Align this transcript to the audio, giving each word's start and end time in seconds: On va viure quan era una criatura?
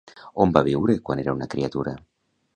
On 0.45 0.53
va 0.55 0.63
viure 0.67 0.95
quan 1.11 1.23
era 1.25 1.37
una 1.41 1.49
criatura? 1.53 1.95